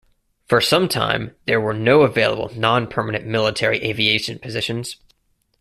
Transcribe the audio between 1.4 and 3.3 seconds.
there were no available non-permanent